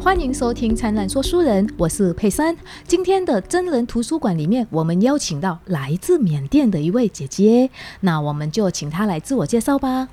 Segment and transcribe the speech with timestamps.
[0.00, 2.56] 欢迎收听《灿烂说书人》，我是佩珊。
[2.86, 7.68] 今天的真人图书馆里面，我们邀请到来自缅甸的一位姐姐，
[8.00, 10.08] 那我们就请她来自我介绍吧。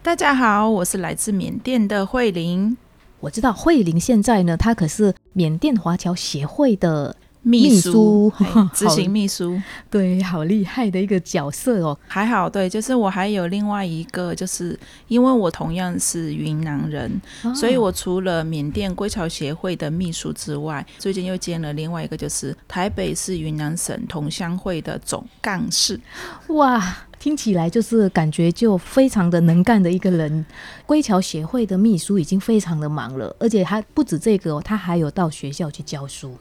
[0.00, 2.76] 大家好，我是来自缅甸的慧玲。
[3.20, 7.16] 我知道慧玲现在呢，她可是缅甸华侨协会的。
[7.46, 8.32] 秘书，
[8.74, 9.56] 执行秘书，
[9.88, 11.96] 对，好厉害的一个角色哦。
[12.08, 14.76] 还好，对，就是我还有另外一个，就是
[15.06, 17.20] 因为我同样是云南人，
[17.54, 26.00] 所以我除了缅甸归侨协会的秘书之外，最近又兼了另外一个，就是台北市云南省同乡会的总干事。
[26.48, 30.44] 哇，听起来就是感觉就非常的能干的一个人。
[30.84, 36.36] 归侨协会的秘书已经非常的忙了，而且他不止这个，他还有到学校去教书。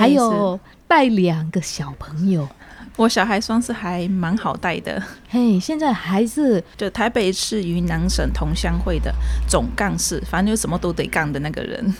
[0.00, 2.48] 还有带两个小朋友，
[2.96, 5.02] 我小孩算是还蛮好带的。
[5.28, 9.12] 嘿，现在还是就台北市云南省同乡会的
[9.48, 11.94] 总干事，反正就什么都得干的那个人。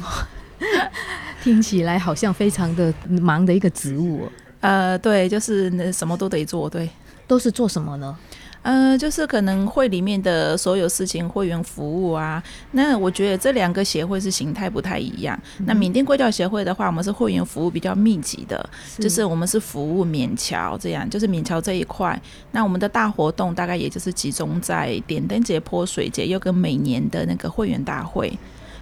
[1.43, 4.31] 听起来好像非常的忙的一个职务。
[4.61, 6.71] 呃，对，就是那什么都得做。
[6.71, 6.89] 对，
[7.27, 8.17] 都是做什么呢？
[8.65, 12.43] 呃，就是可能会里面的所有事情，会员服务啊。
[12.71, 15.39] 那我觉得这两个协会是形态不太一样。
[15.67, 18.67] 那缅甸归教协会的话，我们是会员服务比较密集的，
[18.99, 22.19] 就是我们是服务缅侨这样，就是缅侨这一块。
[22.53, 28.33] 那我们的大活动大概也就是集中在点灯节、泼水节，又跟每年的那个会员大会。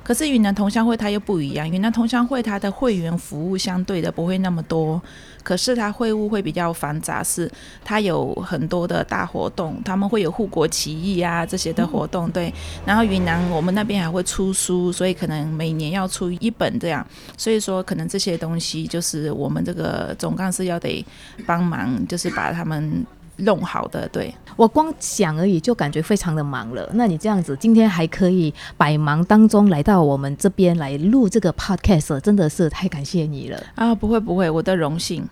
[0.03, 5.01] 可是云南同乡会它又不一样，云南同乡会它的会员服务相对的不会那么多，
[5.43, 7.51] 可是它会务会比较繁杂，是
[7.85, 12.53] 它有很多的大活动，他们会有护国起义啊这些的活动，对。
[12.85, 21.05] 然后云南我们那边还会出书，所以可能每年要出一本这样，所以说可能这些东西就是我们这个总干事要得
[21.47, 23.07] 帮忙，就是把他们。
[23.37, 26.89] 弄好的，对我光想而已就感觉非常的忙了。
[26.95, 33.95] 那你这样子今天还可以百忙当中来到我们这边来录这个 podcast，真的是太感谢你了啊！
[33.95, 35.27] 不会不会，我的荣幸。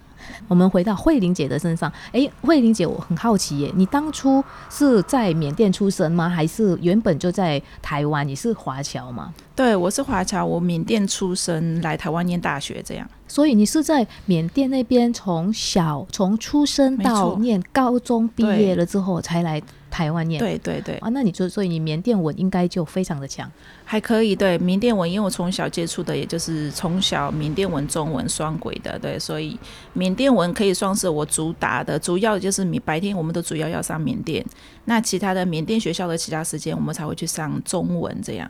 [0.46, 6.28] 我们回到慧玲姐的身上，哎，慧玲姐，我很好奇耶，你当初是在缅甸出生吗？
[6.28, 8.26] 还是原本就在台湾？
[8.26, 9.32] 你是华侨吗？
[9.56, 13.08] 对，我是华侨，我缅甸出生，来台湾念大学这样。
[13.30, 19.62] 所以你是在缅甸那边从小从出生到念高中毕业了之后才来。
[19.90, 23.50] 台湾念对对对啊，那你就所以你缅甸文应该就非常的强，
[23.84, 29.58] 还可以对缅甸文，因为我从小接触的也就是从小缅甸文中文双轨的，对，所以
[29.92, 34.46] 缅甸文可以算是我主打的，主要就是你白天我们都主要要上缅甸，
[34.84, 38.48] 那其他的缅甸学校的其他时间我们才会去上中文这样。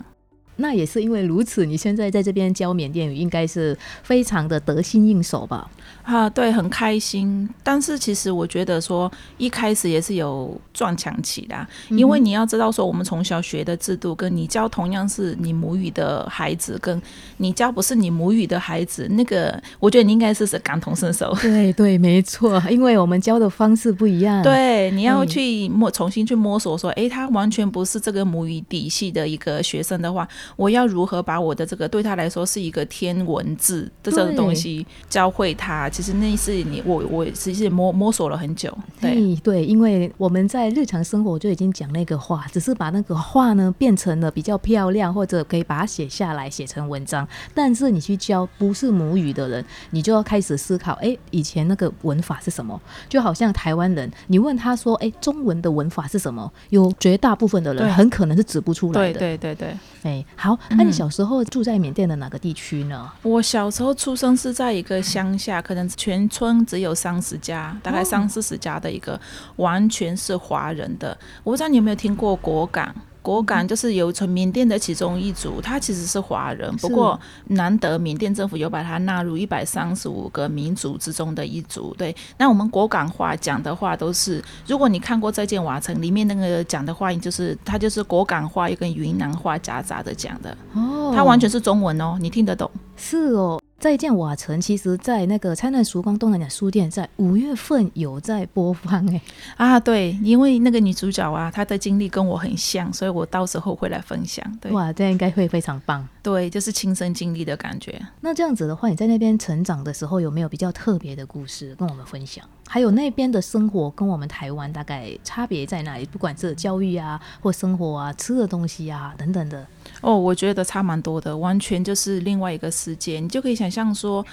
[0.61, 5.69] 那也是因为如此，你现在在这边教缅甸语，应该是非常的得心应手吧？
[6.03, 7.49] 啊，对，很开心。
[7.63, 17.01] 但是其实我觉得说，一开始也是有撞墙期的，因为你要知道说，我们从小学的制度，跟你教同样是你母语的孩子，跟
[17.37, 21.33] 你教不是你母语的孩子，那个我觉得你应该是是感同身受。
[21.41, 24.43] 对对，没错，因为我们教的方式不一样。
[24.43, 30.27] 对，你要去摸，重新去摸索说，哎，他完全不是这个母语底细的一个学生的话。
[30.57, 35.89] 我要如何把我的这个对他来说是一个天文字的这种东西教会他？
[35.89, 38.77] 其实那是你我我其实摸摸索了很久。
[39.01, 47.27] 对对，因为我们在日常生活就已经讲那个话，只是把那个话呢变成了比较漂亮，或者可以把它写下来写成文章。
[47.55, 52.81] 但是你去教不是母语的人，你就要开始思考：哎，以前那个文法是什么？
[53.09, 56.51] 就好像台湾人，你问他说：哎，中文的文法是什么？
[56.71, 59.19] 有绝大部分的人很可能是指不出来的。
[59.19, 60.25] 对对对对，哎。
[60.37, 63.11] 好，那你小时候住在缅甸的哪个地区呢？
[63.23, 69.21] 我小时候出生是在一个乡下，可能全村只有三十家，大概三四十家的一个，
[69.57, 71.17] 完全是华人的。
[71.45, 72.95] 我不知道你有没有听过果敢。
[73.23, 81.95] 果敢就是有从缅甸的其中一族，他其实是华人，不过难得缅甸政府有把他纳入一百三十五个民族之中的一族。
[81.99, 92.71] 对，那我们果敢话讲的话都是，如果你看过《再见瓦城》里面那个讲的话，就是他就是果敢话又跟云南话夹杂的讲的，哦，他完全是中文哦，你听得懂？
[92.97, 93.60] 是哦。
[93.81, 99.19] 再见瓦城，其实在那个灿烂曙光东南亚书店，在五月份有在播放哎
[99.57, 104.45] 啊，对，因为那个女主角啊，她的经历跟我很像，所以我到时候会来分享。
[104.61, 106.07] 对，哇，这样应该会非常棒。
[106.23, 107.99] 对，就是亲身经历的感觉。
[108.21, 112.45] 那这样子的话，你在那边成长的时候，有没有比较特别的故事跟我们分享？
[112.69, 116.05] 还有那边的生活跟我们台湾大概差别在哪里？
[116.05, 119.67] 不管是教育啊，或生活啊，吃的东西啊等等的。
[120.01, 123.21] 哦，我觉得差蛮多的，完全就是另外一个世界。
[123.21, 124.25] 你就可以想象说，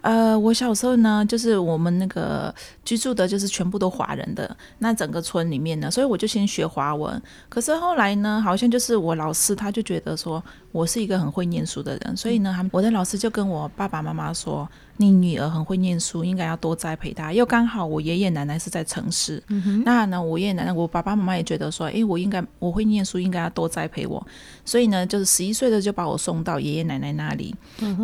[0.00, 2.54] 呃，我小时候呢，就是我们那个
[2.84, 7.20] 居住的，就是全部都华人的那整个村里面呢，所以我就先学华文。
[7.48, 14.68] 可是后来呢，好像就是我老师他就觉得说我是一个很会念书的人，所以呢，我的老师就跟我爸爸妈妈说。
[14.98, 17.32] 你女儿很会念书，应该要多栽培她。
[17.32, 19.42] 又刚好我爷爷奶奶是在城市，
[19.84, 24.24] 那呢，我爷爷奶奶、我爸爸妈妈也觉得说，哎，我应该我会念书，应该要多栽培我。
[24.64, 27.52] 所以呢，就是十一岁的就把我送到爷爷奶奶那里，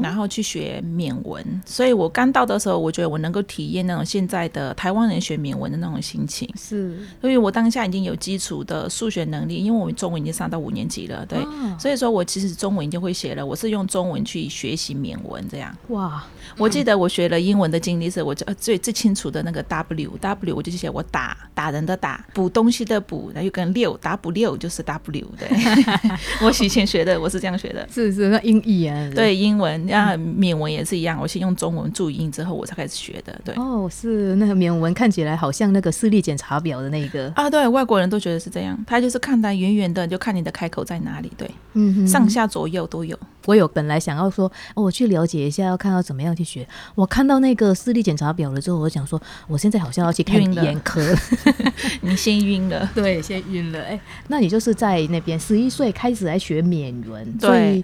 [0.03, 1.63] 然后去学缅文。
[1.65, 6.53] 所以我刚到的时候，我觉得我能够体验那种现在的台湾人学缅文的那种心情。
[6.59, 11.39] 是，因为我当下已经有基础的数学能力，因为我们中文已经上到五年级了，对。
[11.79, 15.73] 所以说我其实中文已经会写了，我是用中文去学习缅文这样。
[15.91, 16.27] 哇，
[16.57, 16.88] 我记得。
[16.95, 25.49] 我学了英文的经历是，我就最最清楚的那个 W W，我就写我打打人的打，补东西的补，然后又跟六打补六就是 W 对。
[26.43, 27.87] 我以前学的，我是这样学的。
[27.93, 29.11] 是是，那英译啊？
[29.15, 33.41] 对，英文那，缅文也是一样，我先用中文注音之后，我才开始学的。
[33.45, 33.55] 对。
[33.57, 43.19] 哦，是那个缅文看起来好像那个视力检查表的那个啊，对外国人都觉得是这样，他就是看他远远的就看你的开口在哪里，对，嗯，上下左右都有。
[43.49, 46.69] 我有本来想要说，哦我去了解一下，要看到怎么样去学。
[46.95, 51.01] 我看到那个视力检查表了之后，我想说，我现在好像要去看眼科。
[52.03, 53.81] 你先晕了，对，先晕了。
[53.81, 53.99] 哎，
[54.29, 57.83] 那你就是在那边十一岁开始来学缅文，对。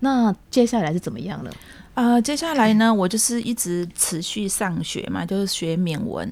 [0.00, 1.50] 那接下来是怎么样了？
[1.94, 6.26] 呃，接下来呢，我就是一直持续上学嘛，就是学缅文。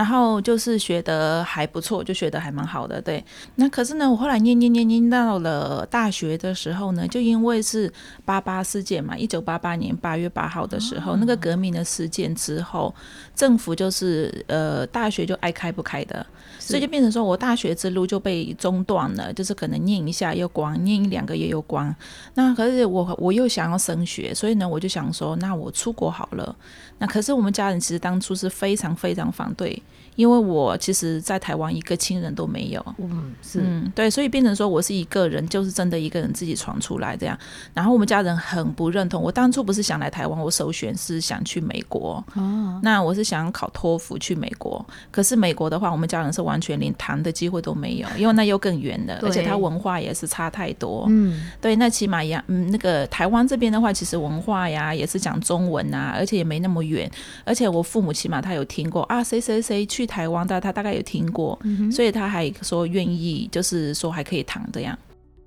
[0.00, 3.22] 然后就是学的还不错，就学的还蛮好的，对。
[3.56, 7.92] 那可是呢，我后来念念念念到了大学的时候呢，就因为是
[8.24, 12.94] 八八事件嘛，一九八八年八月八号的时候，那个革命的事件之后，
[13.34, 16.24] 政府就是呃大学就爱开不开的，
[16.58, 21.94] 所以就变成说我大学之路就被中断了，就是可能念一下又关，念一两个月又关。
[22.32, 26.56] 那可是我我又想要升学，所以呢，我就想说，那我出国好了。
[26.96, 29.82] 那可是我们家人其实当初是非常非常反对。
[30.20, 37.38] 因为我其实，在台湾一个亲人都没有，嗯，是，嗯，对，所以变成说我是一个人，就是真的一个人自己闯出来这样。
[37.72, 39.22] 然后我们家人很不认同。
[39.22, 42.22] 我当初不是想来台湾，我首选是想去美国。
[42.34, 44.84] 哦，那我是想考托福去美国。
[45.10, 51.06] 可是美国的话，我们家人是完全连谈的机会都没有，因为那又更远了，而且它文化也是差太多。
[51.08, 57.10] 嗯，对，那起码一样，嗯，那个台湾这边的话，其实文化呀也是讲中文啊，而且也没那么远。
[57.46, 60.09] 而且我父母起码他有听过啊，谁谁谁去。
[60.10, 61.56] 台湾的他大概有听过，
[61.92, 64.98] 所以他还说愿意，就是说还可以谈这样。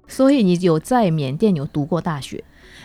[0.08, 2.42] 所以你有在缅甸有读过大学？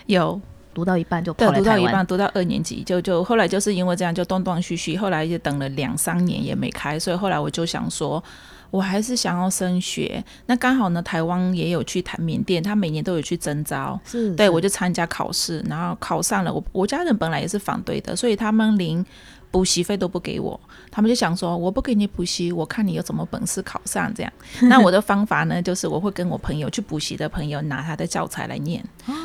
[0.07, 0.41] 有
[0.75, 8.23] 读到一半就对，读到一半读到二年级就就后来就是因为这样就断断续续，后来就等了两三年也没开，所以后来我就想说，
[8.71, 10.23] 我还是想要升学。
[10.47, 16.53] 那刚好呢，台湾也有去谈缅甸，他每年都有去征招，是对我就参加考试，然后考上了。
[16.53, 19.05] 我我家人本来也是反对的，所以他们连。
[19.51, 20.59] 补习费都不给我，
[20.91, 24.33] 他们就想说我不给你补习，我看你有什么本事考上这样。
[24.69, 28.85] 那我的方法呢，就是我会跟我朋友去补习的朋友拿他的教材来念，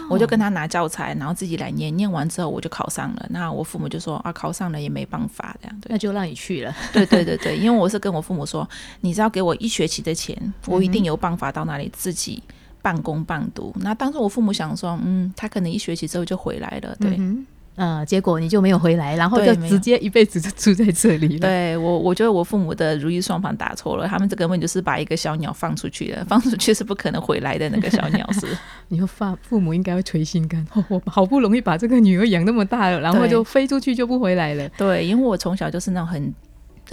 [0.09, 3.25] 我就跟他拿教材，然后自己来念，念完之后我就考上了。
[3.29, 6.73] 那我父母就说啊，考上了也没办法这样，那就让你去了。
[6.93, 8.67] 对对对对，因为我是跟我父母说，
[9.01, 12.41] 你只要给我一学期的钱，我一定有办法到那里自己
[12.81, 13.73] 半工半读。
[13.81, 17.15] 那当时我父母想说，嗯，他可能一学期之后就回来了，对。
[17.17, 17.45] 嗯，
[18.05, 21.39] 结果你就没有回来，然后就直接一辈子就住在这里了。
[21.47, 28.47] 对我，我觉得我父母的如意算盘打错了，他们这根本就是把一个小鸟放出去了， 放出去是不可能回来的那个小鸟是。
[28.89, 34.69] 你说父父母应该会捶心肝，我好不容易把这个女儿养那么大了，然后就飞出去就不回来了。
[34.77, 36.33] 对，因为我从小就是那种很。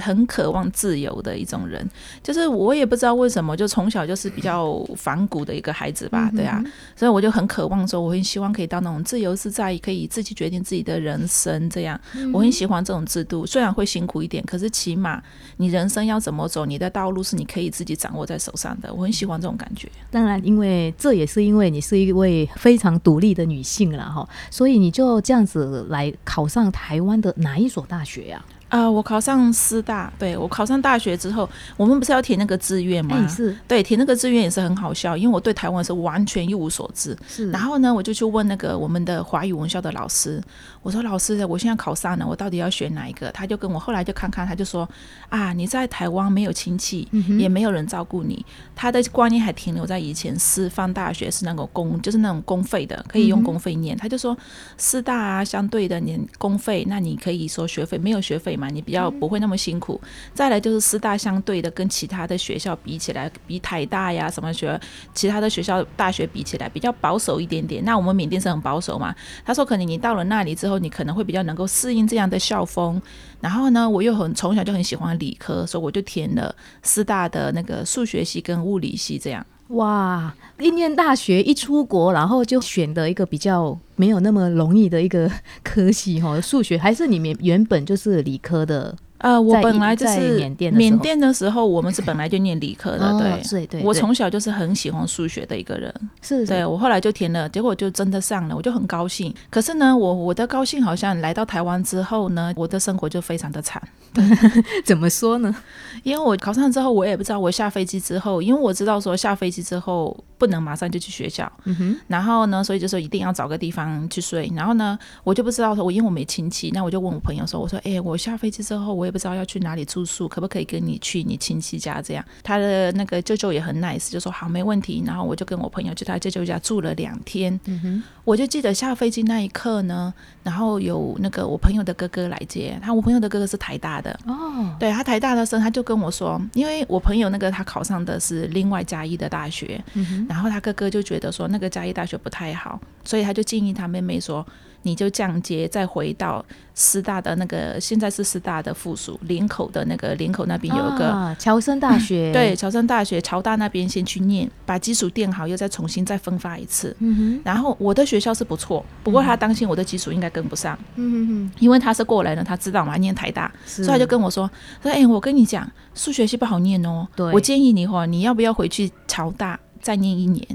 [0.01, 1.89] 很渴望自由的一种人，
[2.23, 6.63] 就是我也不知道为什么，就从小就是比较反骨的一个孩子吧，对啊，
[6.97, 12.01] 所以我就很渴望说，我很希望可以到那种自由自在，可以自己决定自己的人生这样。
[12.33, 15.23] 我很喜欢这种制度，虽然会辛苦一点，可是起码
[15.59, 18.93] 你人生要怎么走，你的道路是你可以自己掌握在手上的。
[18.93, 19.89] 我很喜欢这种感觉。
[20.11, 28.45] 当然，因为这也是因为你是一位非常独立的女性了哈，所以你就这样子来考上台湾的哪一所大学呀？
[28.45, 33.27] 啊，我考上师大，对我考上大学之后，我们不是要填那个志愿吗？
[33.27, 37.17] 是，对，填那个志愿也是很好笑，因为我对台湾是完全一无所知。
[37.27, 40.41] 是，然后呢，我就去问那个我们的华语文校的老师，
[40.83, 43.29] 我说老师，我现在考上了，我到底要选哪一个？
[43.33, 44.89] 他就跟我后来就看看，他就说
[45.29, 47.09] 啊，你在台湾没有亲戚，
[47.39, 48.47] 也没有人照顾你，
[48.77, 53.97] 他的观念还停留在以前师范大学是那个公，就是那种公费的，可以用公费念。
[53.97, 54.37] 他就说
[54.79, 58.57] 师大啊，相对的你公费，那你可以说学费没有学费。
[58.61, 59.99] 嘛，你比较不会那么辛苦。
[60.35, 64.79] 再来就是师大相对的跟其他的学校比起来，比台大呀什么学
[65.15, 67.83] 其他的学校大学比起来比较保守一点点。
[67.85, 69.15] 那我们缅甸是很保守嘛，
[69.45, 73.01] 他说可能你到了那里之后，你可能会比较能够适应这样的校风。
[73.41, 79.45] 然后呢，我又很从小就很喜欢理科，所以我就填了师大的那个数学系跟物理系这样。
[79.71, 80.35] 哇！
[80.59, 85.31] 一念大学一出国，然后就选的一个比较没有那么容易的一个
[85.63, 88.95] 科系 哈，数学还是你们原本就是理科的。
[89.19, 93.83] 呃，我本来就是缅甸缅甸的时候，我们是本来就念理科的，对对。
[93.83, 96.47] 我从小就是很喜欢数学的一个人，是。
[96.47, 99.35] 对我后来就填了，结果就真的上了，我就很高兴。
[99.51, 103.81] 可是呢，我我的高兴好像来到台湾之后呢，我的生活就非常的惨。
[104.85, 105.55] 怎么说呢？
[106.03, 111.97] 因为我考上之后，我也不知道我下飞机之后，因为我知道说下飞机之后不能马上就去学校，嗯哼。
[112.09, 114.51] 然后呢，所以就说一定要找个地方去睡。
[114.57, 122.01] 然后呢，我就不知道说，我因为我没亲戚，那我就问我朋友说，我说，哎，我下飞机之后，我也不知道要去哪里住宿，可不可以跟你去你亲戚家？
[122.01, 125.03] 这样，他的那个舅舅也很 nice，就说好，没问题。
[125.07, 127.61] 然后我就跟我朋友去他舅舅家住了两天。
[127.67, 128.03] 嗯哼。
[128.25, 130.13] 我就记得下飞机那一刻呢，
[130.45, 139.83] 然后有那个我朋友的哥哥来接他，我朋友的哥哥是台大的哦，对他台大的时候，他就跟我说，因为我朋友那个他考上的是另外加一的大学，
[140.31, 144.47] 然后他哥哥就觉得说那个嘉义大学不太好，所以他就建议他妹妹说。
[144.83, 146.43] 你就降阶，再回到
[146.75, 156.97] 师大的那个，现在是师大的附属林口的那个林口那边有一个侨生大学，对，侨生大学侨大那边先去念，把基础垫好，又再重新再分发一次。
[157.01, 157.41] 嗯哼。
[157.45, 160.79] 然后我的学校是不错，不过他担心我的基础应该跟不上。
[160.97, 161.53] 嗯哼哼。
[161.59, 164.51] 因为他是过来人，他知道嘛，念台大，所以他就跟我说
[164.83, 167.07] ：“说哎，我跟你讲，数学系不好念哦。
[167.35, 170.47] 我建议你哈，你要不要回去侨大？”再念一年，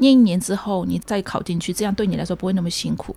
[0.00, 3.14] 念一年之后你再考进去，这样对你来说不会那么辛苦。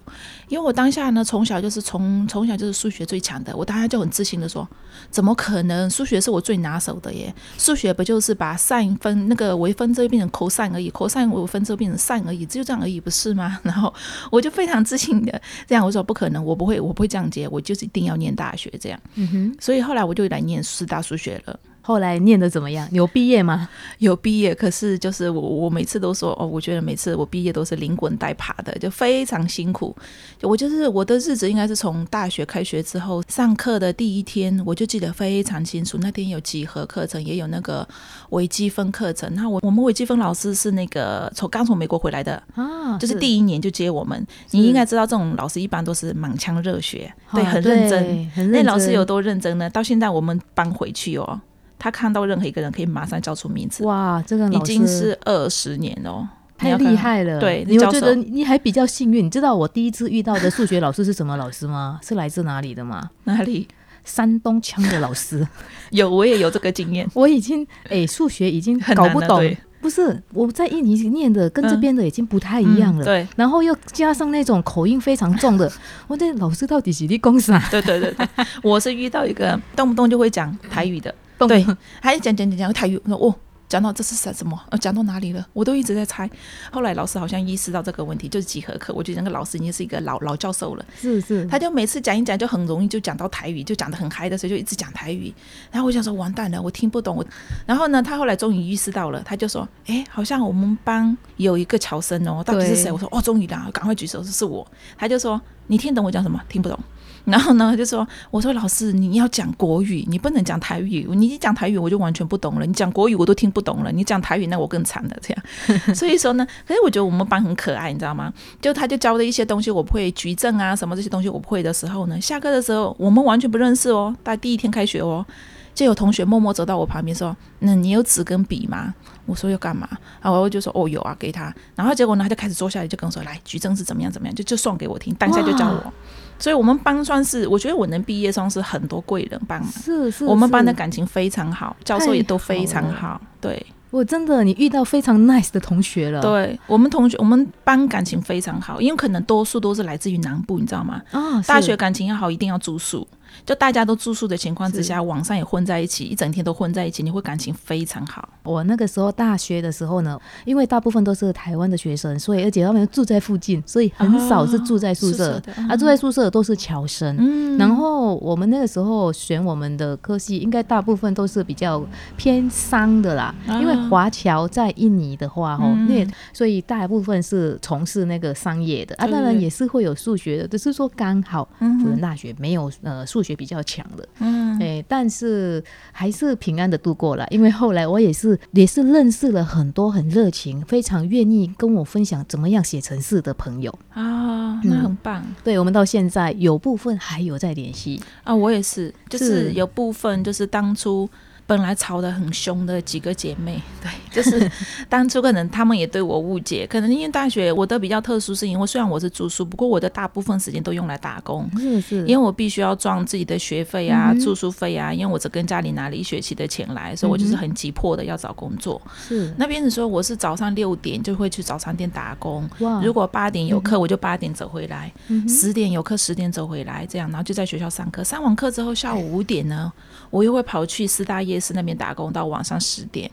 [0.48, 4.68] 因为我当下呢，从小就是从从小就是数学最强的，我当下就很自信的说，
[5.10, 5.90] 怎么可能？
[5.90, 7.34] 数学是我最拿手的耶！
[7.58, 13.60] 数学不就是把 sin 分那个微分之后变成 cos 而已，cos 微分之后变成 sin 而已，只有这样而已，不是吗？
[13.64, 13.94] 然后
[14.32, 19.00] 我就非常自信的这样我说不可能，我不会，我不会这样接，我就是一定要念大学这样。
[19.16, 21.60] 嗯哼，所以后来我就来念师大数学了。
[21.86, 22.88] 后来念的怎么样？
[22.94, 23.68] 有毕业吗？
[24.00, 29.94] 有毕业，可是就是我，我每次都说哦，我觉得每次我毕业都是连滚带爬的，就非常辛苦。
[30.40, 35.98] 就我就是我的日子，应该是从大学开学之后上课的第一天，我就记得非常清楚。
[36.00, 37.86] 那天有几何课程，也有那个
[38.30, 39.30] 微积分课程。
[39.36, 44.26] 那我我们微积分老师是那个从刚从美国回来的啊，就是第一年就接我们。
[44.52, 48.52] 你应该知道，这种老师一般都是满腔热血，对，很认真。
[48.52, 49.70] 那老师有多认真呢？
[49.70, 51.42] 到现在我们搬回去哦。
[51.84, 53.84] 他看到任何一个人，可以马上叫出名字。
[53.84, 56.26] 哇，这个已经是二十年哦，
[56.58, 57.42] 太厉害了。
[57.42, 59.26] 对，你觉得你还比较幸运。
[59.26, 62.00] 你知道我第一次遇到的数学老师是什么老师吗？
[62.02, 63.10] 是来自哪里的吗？
[63.26, 63.68] 哪里？
[64.06, 65.46] 山东腔的老师。
[65.92, 67.06] 有，我也有这个经验。
[67.14, 69.44] 我已经哎，数学已经搞不懂。
[69.84, 73.04] 不是，我在印尼念的跟这边的已经不太一样了。
[73.04, 73.28] 对。
[73.36, 75.70] 然后又加上那种口音非常重的，
[76.08, 77.62] 我这老师到底是你公啥？
[77.70, 78.28] 对对对对，
[78.64, 81.14] 我是遇到一个动不动就会讲台语的。
[81.46, 81.66] 对，
[82.02, 83.36] 还讲讲讲讲台语，我说哦，
[83.74, 84.62] 讲到这是什什么？
[84.70, 85.44] 呃，讲到哪里了？
[85.52, 86.30] 我都一直在猜。
[86.72, 88.94] 后来老师好像意识到这个问题，就是几何课。
[88.94, 91.44] 我觉得那个老师已经是一个老老教授了，是是。
[91.48, 95.34] 他就每次讲一讲，就很容易就讲到台语，就讲的很嗨的时候，就一直讲台语。
[95.72, 97.16] 然后我想说，完蛋了，我听不懂。
[97.16, 97.26] 我，
[97.66, 102.92] 然后呢，他后来终于意识到了，他就说，哎，好像我们班有一个乔生哦，到底是谁？
[102.92, 104.68] 我说，哦，终于啦，赶快举手，说是我。
[104.96, 106.40] 他就说，你听懂我讲什么？
[106.48, 106.78] 听不懂。
[107.26, 111.08] 然后呢，就说我说老师，你要讲国语，你不能讲台语。
[111.14, 112.66] 你一讲台语，我就完全不懂了。
[112.66, 113.92] 你讲国语，我都听不懂了。
[113.92, 115.18] 你讲台语，那我更惨了。
[115.22, 115.44] 这样，
[115.96, 118.34] 所以说呢，可是我觉得我们班很可爱，你知道吗？
[118.62, 125.26] 就他就教的一些东西，我不会举证啊，什么这些东西我不会的时候呢，下课的时候我们完全不认识哦，大第一天开学哦，
[125.74, 128.94] 就有同学默默走到我旁边说：“那你有纸跟笔吗？”
[129.26, 129.88] 我说要干嘛？
[130.22, 135.94] 然后我就说：“哦，有啊，给他。”然后结果呢，他就开始坐下来，就跟我说：“来，举证是怎么样怎么样，就就算给我听，当下就教我。”
[136.40, 139.72] 所以，我们班算是，我觉得我能毕业算是很多贵人帮忙。
[139.72, 143.20] 是是，我们班的感情非常好，教授也都非常好。
[143.40, 146.22] 对，我真的，你遇到非常 nice 的同学了。
[146.22, 151.02] 对我们同学，我们班感情非常好，因为可能多数都是来自于南部，你知道吗？
[151.12, 153.08] 啊，大学感情要好，一定要住宿。
[153.46, 158.28] 就大家都住宿的情况之下，网上也混在一起，一整天都混在一起，你会感情非常好。
[158.44, 165.42] 我那个时候大学的时候呢，因为大部分都是台湾的学生，所以而且他们住在附近，所以很少是住在宿舍。
[165.70, 167.16] 啊，住在宿舍都是侨生。
[167.20, 167.58] 嗯。
[167.58, 171.84] 然后我们那个时候选我们的科系，应该大部分都是比较
[172.18, 193.74] 偏商的啦，因为华侨在印尼的话，哦，那所以大部分是从事那个商业的啊，当然也是会有数学的，只是说刚好辅仁大学没有呃数学比较强的，嗯，哎，但是还是平安的度过了，因为后来我也是也是认识了很多很热情、非常愿意跟我分享怎么样写城市的朋友。
[193.94, 195.26] 啊，那很棒。
[195.44, 198.02] 对我们到现在有部分还有在联系。
[198.24, 199.54] 啊，我也是，就是。
[199.54, 201.10] 有部分就是当初。
[201.46, 204.50] 本来吵得很凶的几个姐妹，对，就是
[204.88, 218.82] 当初可能他们也对我误解，可能因为大学我的比较特殊，是因为虽然我是住宿，不过我的大部分时间都用来打工，是是，因为我必须要赚自己的学费啊、住宿费啊，因为我只跟家里拿了一学期的钱来，所以我就是很急迫的要找工作。
[218.98, 222.50] 是，那边子说我是早上六点就会去早餐店打工，
[222.82, 224.92] 如果八点有课，我就八点走回来，
[225.28, 229.72] 十点有课十点走回来，这样，然后就在学校上课，上完课之后下午五点呢，
[230.10, 233.10] 我又会跑去师大夜市那边打工到晚上十点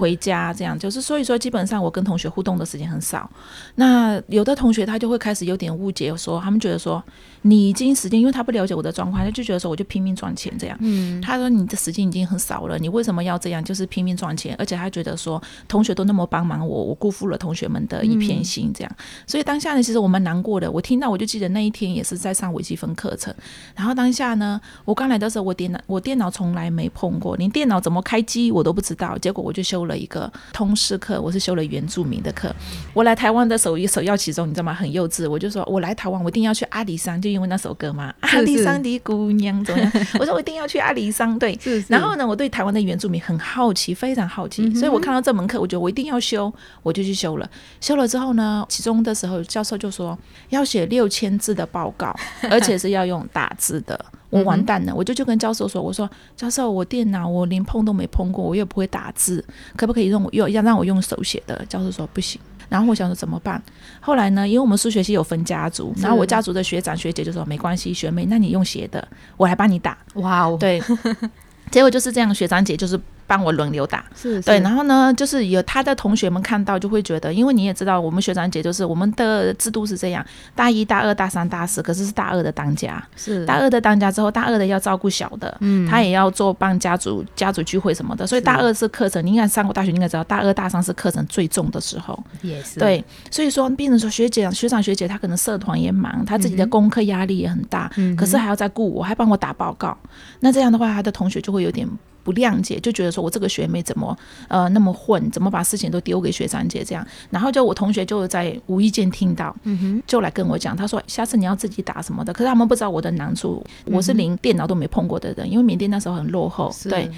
[0.00, 3.30] 回家，这样就是所以说基本上我跟同学互动的时间很少。
[3.76, 7.02] 那有的同学他就会开始有点误解，说他们觉得说
[7.42, 10.76] 你已经时间，因为他不了解我的状况，他就觉得说我就拼命赚钱这样。
[10.80, 13.62] 嗯，他说你的时间已经很少了，你为什么要这样？
[13.62, 18.96] 就是拼命赚钱，而且他觉得说同学都那么帮忙我，我辜负了同学们的一片心这样。
[19.26, 20.70] 所以当下呢，其实我蛮难过的。
[20.70, 23.34] 我听到我就记得那一天也是在上微积分课程，
[23.74, 32.54] 然后当下呢，我刚来的时候我电脑我电脑从来没碰过，连电脑怎么开机我都不知道，结果我就修了一个通识课，我是修了原住民的课。
[32.92, 34.74] 我来台湾的首一首要其中，你知道吗？
[34.74, 39.92] 很幼稚，我就说我来台湾，我一定要去阿里山，就因为那首歌嘛，阿里山的姑娘怎么样？
[40.18, 41.58] 我说我一定要去阿里山，对。
[41.88, 46.52] 然后呢，我对台湾的原住民很好奇，非常好奇，所以我看到这门课，我觉得我一定要修，
[46.82, 47.50] 我就去修了。
[47.80, 52.14] 修了之后呢，其中的时候教授就说要写六千字的报告，
[52.50, 53.98] 而且是要用打字的。
[54.30, 59.44] 我完蛋了，我就就跟教授说：“我说教授，我电脑我连碰都没碰过，我又不会打字，
[59.76, 62.40] 可不可以用我用要让我用手写的？”教授说不行。
[62.68, 63.60] 然后我想说怎么办？
[64.00, 69.06] 后来呢，因为我们数学系有分家族，然后我家族的学长学姐就说没关系，学妹，那你用写的，
[69.36, 69.98] 我来帮你打。
[70.14, 70.80] 哇哦，对，
[71.72, 72.98] 结果就是这样，学长姐就是。
[73.30, 83.46] 帮我轮流打，是对，然后呢，就是有他的同学们看到就会觉得，因为你也知道，我们学长姐就是我们的制度是这样，大一、大二、大三、大四，可是是大二的当家，是。
[83.46, 92.80] 大二的当家之后，大二的要照顾小的，嗯，他也要做帮家族家族聚会什么的，所以大二是课程，你应该上过大学，你应该知道，大二大三是课程最重的时候，也是。
[92.80, 99.96] 对，所以说变成说学姐、学长、学姐，他可能社团也忙，他自己的功课压力也很大，嗯，可是还要再顾我，还帮我打报告，
[100.40, 101.88] 那这样的话，他的同学就会有点。
[102.22, 104.16] 不谅解，就觉得说我这个学妹怎么
[104.48, 117.10] 呃那么混，怎么把事情都丢给学长姐这样，然后就我同学就在无意间听到，嗯哼，就来跟我讲，他说下次你要自己打什么的，可是他们不知道我的难处，我是连电脑都没碰过的人，因为缅甸那时候很落后，对。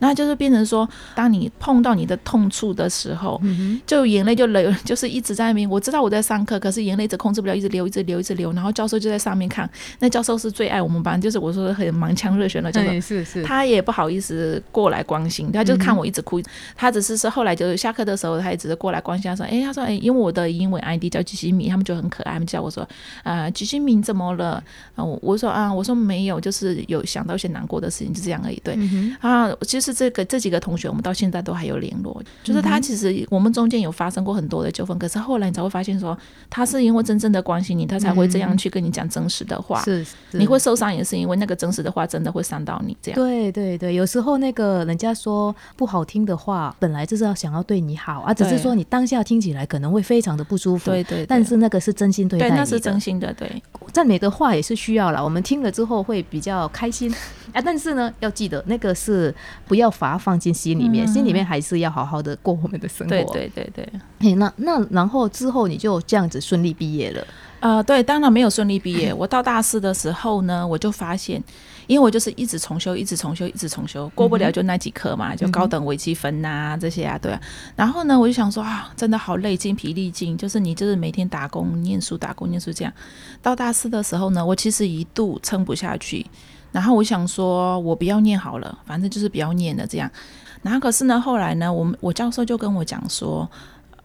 [0.00, 3.40] 那就是变成说，当你碰到你的痛处的时候，
[3.86, 5.68] 就眼泪就流， 就是一直在那边。
[5.68, 8.52] 我知道我在上课，可是眼泪一直控制不了，一直流，一直流，一直流。
[8.52, 13.42] 然后教授就在上面看，那教授是最爱我们班，就是我说很满腔热血的教授，是是。
[13.42, 16.40] 他也不好意思过来关心，他就看我一直哭。
[16.76, 22.88] 他只是是后来就是下课的时候，他也只是过来关心，他说：“哎，他说哎，因为我的英文 ID 叫吉西米，他们就很可爱，他们叫我说
[23.24, 24.62] 啊，吉西米怎么了？
[24.94, 28.62] 啊，我说啊，我说没有，就是有想到一些难过的事情，就这样而已。
[28.62, 28.78] 对
[29.20, 29.87] 啊，其实。
[29.88, 32.22] 是这个这几个同学，我们到现在都还有联络。
[32.44, 36.16] 就是他其实我们中间有发生过很多的纠纷，可是后来你才会发现说，
[36.50, 39.82] 他是因为真正的关心你，他才会这样去跟你讲真实的话。
[39.82, 42.94] 是，你会受伤也是因为那个真实的话真的会伤到你。
[43.00, 43.18] 这样。
[43.18, 50.90] 对对对，有时候那个人家说不好听的话，本来就是要想要对你好啊，只是说你当下听起来可能会非常的不舒服。
[50.90, 51.24] 对对。
[51.26, 53.32] 但是那个是真心对待你那是真心的。
[53.34, 57.14] 对，赞美的话也是需要了，我们听了之后会比较开心
[57.54, 57.62] 啊。
[57.64, 59.34] 但是呢，要记得那个是
[59.66, 60.48] 不要把它放进。
[60.58, 63.32] 心里面，心里面还是要好好的过我们的生活。
[63.32, 67.24] 对对对那那然后之后你就这样子顺利毕业了？
[67.60, 69.14] 呃，对，当然没有顺利毕业。
[69.14, 71.40] 我到大四的时候呢，我就发现，
[71.86, 77.38] 因为我就是一直重修，一直重修，一直重修，过不了就那几科嘛，就高等微积分呐这些啊，对。
[77.76, 82.92] 然后呢，我就想说啊，真的好累，精疲力尽，就是你就是每天打工、念书、打工、念书这样。
[83.42, 86.26] 到大四的时候呢，我其实一度撑不下去，
[86.72, 90.10] 然后我想说，我不要念好了，反正就是不要念了这样。
[90.62, 93.48] 然后可是呢，后来呢，我们我教授就跟我讲说，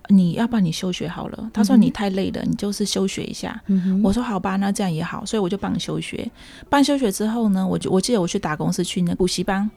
[0.09, 1.49] 你要不然你休学好了。
[1.53, 3.61] 他说你太累了，你就是休学一下。
[4.03, 6.29] 我说好吧，那这样也好，所以我就帮你休学。
[6.69, 9.69] 办休学之后呢，我就我记得我去打工是去那补习班。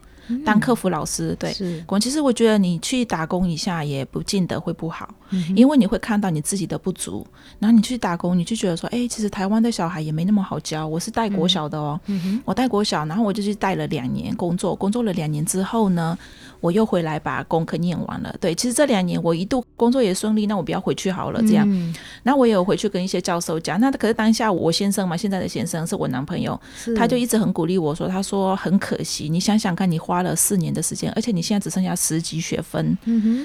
[0.45, 1.53] 当客服老师，对。
[1.53, 5.09] 是，我其实我觉得你去打工一下也不见得会不好，
[5.55, 7.27] 因为你会看到你自己的不足，
[7.59, 10.87] 然后你去打工，你就觉得说，哎，其实台湾的小孩也没那么好教。
[10.87, 12.01] 我是带国小的哦，
[12.45, 16.17] 我带国小，然后我就去带了两年工作，工作了两年之后呢。
[16.61, 18.35] 我又回来把功课念完了。
[18.41, 21.41] 对，其实这两年我一度工作也顺利，那我不要回去好了。
[21.43, 23.79] 这样，那我也有回去跟一些教授讲。
[23.79, 26.59] 那可是当下我先生嘛，现在的先生是我男朋友，
[26.97, 32.97] 他就一直很鼓励我说：“他说很可惜，你想想看，你花了四年的时间，而且你现在只剩下十几学分，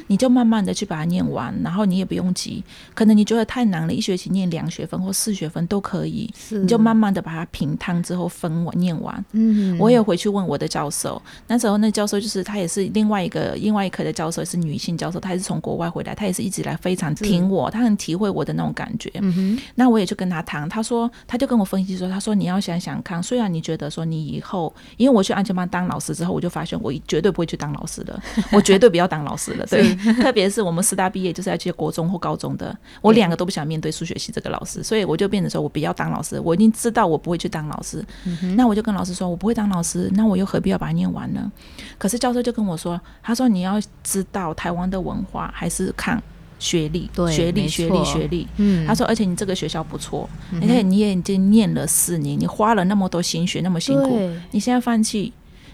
[0.08, 2.64] 你就慢慢的去把它念完，然后你也不用急。
[2.94, 9.26] 可能你觉得太难了，一学期念两学分或四学分都可以，你就慢慢的把它平摊之后分完念完。
[9.34, 13.02] 嗯，我也回去问我的教授，那时候那教授就是他也是另。
[13.02, 19.12] 另外一个另外一科的教授是女性教授，她也是从国外回来，她也是一直来非常听我，他很体会我的那种感觉。
[19.74, 29.66] 那我也就跟他谈，他说，他就跟我分析说，他说你要想想看，虽然你觉得说你以后，因为我去安全班当老师之后，我就发现我绝对不会去当老师的，我绝对不要当老师了。
[29.72, 38.06] 对， 特别是我们师大毕业就是要去国中或高中的，我两个都不想面对数学系这个老师，所以我就变成说我不要当老师，我已经知道我不会去当老师。
[38.56, 41.52] 那我就跟老师说，我不会当老师，那我又何必要把它念完呢？
[41.98, 42.92] 可是教授就跟我说。
[43.24, 46.11] 他说：“你要知道台湾的文化还是看
[46.62, 48.48] 学历，学历，学历，学历。
[48.58, 55.34] 嗯，他说，而且你这个学校不错，你看你也已经念了四年，你花了那么多心血，那么辛苦，你现在放弃。”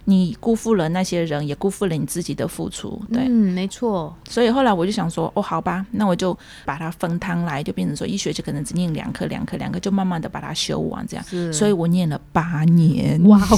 [0.10, 2.97] 你辜负了那些人，也辜负了你自己的付出。
[3.12, 4.15] 对，嗯，没错。
[4.30, 6.32] 所以后来我就想说，哦，好吧，那我就
[6.63, 11.52] 把它分摊来，就变成说一学期可能只念两科，两科，两科，就慢慢的把它修完，这样。
[11.54, 13.21] 所以我念了八年。
[13.26, 13.58] 哇哦！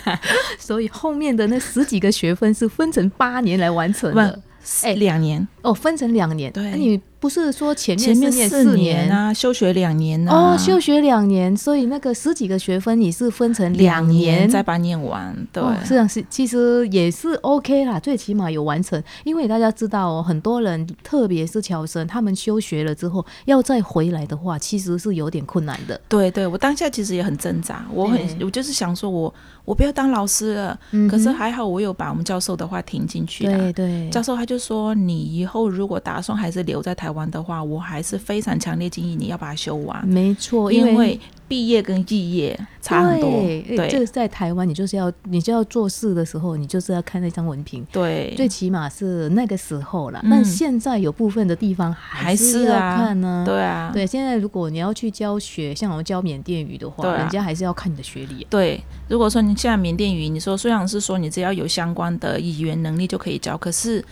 [0.58, 4.40] 所以后面的那十几个学分是分成八年来完成的。
[4.82, 6.52] 哎，两年哦，分成两年。
[6.52, 10.34] 对，你不是说前面前面四年啊，休学两年啊？
[10.34, 15.32] 哦，休学两年，所以那个十几个学分你是分成两年再把念完。
[15.52, 19.00] 对，这样是其实也是 OK 啦，最起码有完成。
[19.22, 26.00] 因为大家知道哦，很多人特别是侨生，他们休学了之后要再回来的话，其实是有点困难的。
[26.08, 29.32] 对，对我当下其实也很挣扎，我很我就是想说我。
[29.64, 30.76] 我不要当老师了，
[31.08, 40.06] 可是还好我有把我们教授的话听进去对对，教授他就说，你以后如果打算还是留在台湾的话，我还是非常强烈建议你要把它修完。
[40.06, 41.20] 没错，因为。
[41.48, 50.24] 毕业跟肄业差很多，对，这在台湾，你就是要你就要做事的时候，你就是要看那张文凭，对，最起码是那个时候了。
[50.30, 54.06] 但现在有部分的地方还是要看呢，对啊，对。
[54.06, 58.46] 现在如果你要去教学，像我们教缅甸语的话，人家还是要看你的学历。
[58.48, 64.02] 对，如果说你现在缅甸语，你说虽然是说你只要有相关的语言能力就可以教，可是。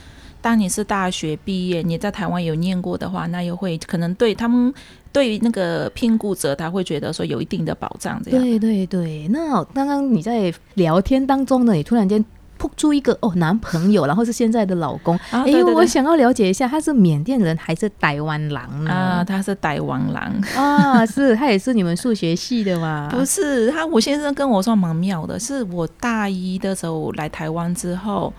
[0.42, 4.72] 当你是大学毕业，你在台湾有念过的话，那又会可能对他们
[5.12, 8.20] 对于那个聘雇者，他会觉得说有一定的保障。
[8.24, 9.28] 这样对对对。
[9.28, 12.24] 那刚刚你在聊天当中呢，你突然间
[12.56, 15.18] 扑出一个哦男朋友，然后是现在的老公。
[15.30, 18.90] 哎，我想要了解一下，他是缅甸人还是台湾狼呢？
[18.90, 23.08] 啊，他是台湾狼啊，是他也是你们数学系的嘛？
[23.10, 28.32] 不是，他我先生跟我说蛮妙的，是我大一的时候来台湾之后。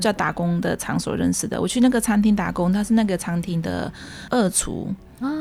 [0.00, 3.92] 在打工的场所认识的，我去那个餐厅打工，他是那个餐厅的
[4.30, 4.94] 二厨，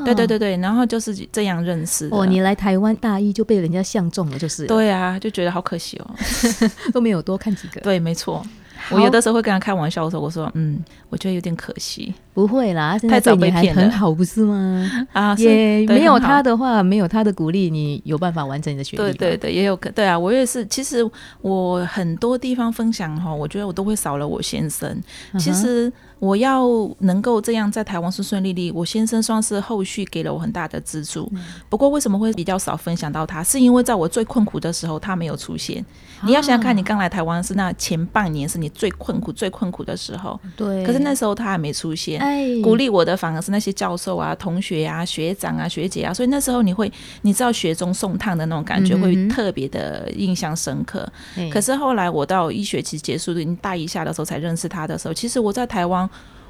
[0.04, 2.08] 对对对对，然后就是这样认识。
[2.12, 4.66] 哦，你来台湾大一就被人家相中了，就是。
[4.66, 6.16] 对啊，就觉得好可惜哦，
[6.92, 7.82] 都没有多看几个。
[7.82, 8.46] 对，没错。
[8.92, 15.08] 我有的时候会跟他开玩笑我说，我说：“嗯，我觉得有点可惜。”不会啦，太早被骗很好，不是吗？
[15.12, 18.98] 啊，也没有他的话，没有他的鼓励，你有办法完成你的学历。
[18.98, 20.64] 对对对，也有可对啊，我也是。
[20.68, 21.04] 其实
[21.42, 25.02] 我很多地方分享哈，我觉得我都会少了我先生。
[25.40, 25.92] 其实。
[26.20, 26.66] 我要
[27.02, 31.32] 能够这样在台湾顺顺利利，我先生算是后续给了我很大的资助。
[31.70, 33.44] 不过为什么会比较少分享到他？
[33.44, 35.86] 是因为在我最困苦的时候他没有出现。
[36.24, 40.40] 你要想想看，你刚来台湾是那前半年是你最困苦、最困苦的时候。
[40.56, 40.84] 对。
[40.84, 42.20] 可是那时候他还没出现，
[42.64, 46.14] 鼓励我的反而是那些教授啊、同学啊、学长啊、学姐啊。
[46.14, 51.08] 所以那时候你会，你知道雪中送炭的那种感觉会特别的印象深刻。
[51.52, 56.10] 可是后来我到一学期结束的大一下的时候才认识他的时候，其实我在台湾。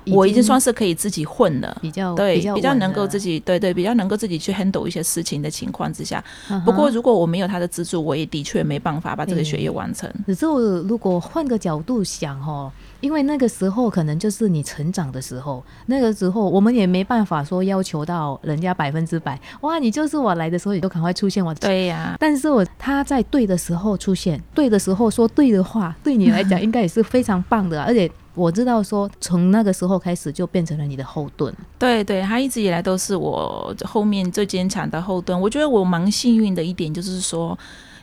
[0.09, 6.23] 我已经算是可以自己混了，比较对，比较能够自己对对，比较能够自己去 handle 一些事情的情况之下。
[6.63, 10.09] 不过如果我没有他的资助，我也的确没办法把这个学业完成。
[10.25, 10.45] 可是
[10.87, 19.39] 如果换个角度想哦，因为那个时候可能就是你成长的时候，那个时候我们也没办法说要求到人家百分之百。
[19.61, 21.53] 哇，你就是我来的时候，你就赶快出现我。
[21.55, 28.09] 对呀，但是我他在对的时候出现，对的时候说对的话，对你来讲应该也是非常棒的，而且。
[28.37, 31.51] 我知道，说从那个时候开始就变成了你的后盾。
[31.79, 35.41] 对对，他一直以来都是我后面最坚强的后盾。
[35.41, 37.57] 我觉得我蛮幸运的一点就是说。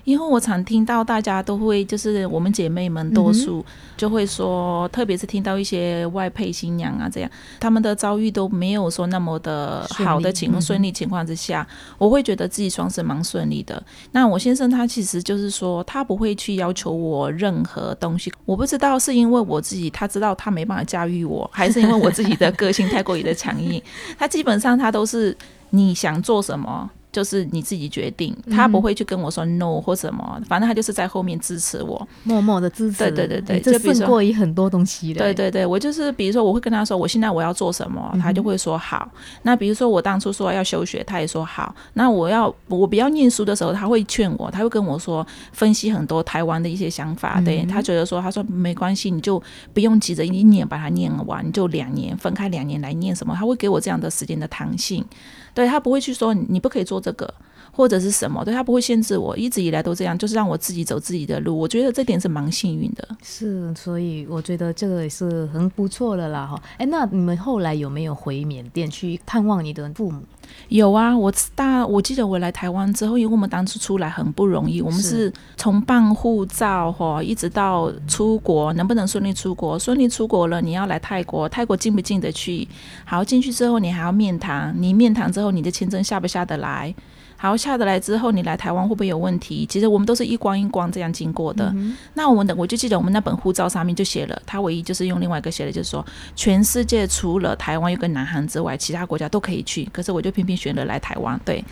[0.04, 3.64] 因为我常听到大家都会，就是我们姐妹们多数
[3.96, 11.66] 就会说，特别 是听到一些外配新娘啊这样，他们的遭遇都没有说那么的好的情顺利情况之下，
[11.98, 13.82] 我会觉得自己双生蛮顺利的。
[14.12, 18.32] 那我先生他其实就是说，他不会去要求我任何东西。
[18.44, 23.82] 我不知道是因为我自己他知道他没办法驾驭我，还是因为我自己的个性太过于的强硬。
[24.18, 25.36] 他基本上他都是
[25.70, 26.90] 你想做什么。
[27.14, 32.98] 就是你自己决定，他不会去跟我说 no 或什么，反正他就是在后面支持我，默默的支持。
[32.98, 35.20] 对对对对，这胜过于很多东西的。
[35.20, 39.08] 对对对，我就是比如说，我会跟他说，我现在我要做什么，他就会说好。
[39.42, 41.72] 那比如说我当初说要休学，他也说好。
[41.92, 47.40] 那我要我不要念书的时候，他会劝我，他会跟我说分析很多台湾的一些想法。
[47.40, 49.40] 对他觉得说，他说没关系，你就
[49.72, 55.04] 不用急着一年把它念完，你就两年分开两年来念什么，他会给我这样的时间的弹性。
[55.52, 57.32] 对他不会去说你不可以做这个
[57.70, 61.58] 或者是什么，对他不会限制我，一直以来都这样，就是让我自己走自己的路。
[61.58, 63.06] 我觉得这点是蛮幸运的。
[63.22, 66.62] 是，所以我觉得这个也是很不错的啦，哈。
[66.78, 70.22] 哎，那你们后来有没有回缅甸去探望你的父母？
[70.68, 79.78] 有啊，我大我记得我来台湾之后，因为我们当初出来很不容易，我们是从办护照哈，一直到出国，能不能顺利出国？
[79.78, 82.68] 顺利出国了，你要来泰国，泰国进不进得去？
[83.06, 85.54] 好，进去之后你还要面谈，你面谈之后。
[85.54, 86.92] 你的签证下不下得来？
[87.36, 89.66] 好，下得来之后，你来台湾会不会有问题？
[89.66, 91.74] 其实我们都是一关一关这样经过的。
[92.14, 99.84] 那我们的我就记得我们那本护照上面就写了，他唯一就是用另外一个写的，就是说全世界除了台湾有个南韩之外，其他国家都可以去。
[99.92, 101.62] 可是我就偏偏选了来台湾，对。